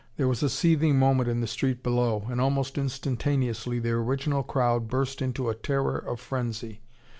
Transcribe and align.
There 0.17 0.27
was 0.27 0.41
a 0.41 0.49
seething 0.49 0.97
moment 0.97 1.29
in 1.29 1.41
the 1.41 1.45
street 1.45 1.83
below. 1.83 2.25
And 2.27 2.41
almost 2.41 2.75
instantaneously 2.75 3.77
the 3.77 3.91
original 3.91 4.41
crowd 4.41 4.87
burst 4.87 5.21
into 5.21 5.47
a 5.47 5.53
terror 5.53 5.99
of 5.99 6.19
frenzy. 6.19 6.81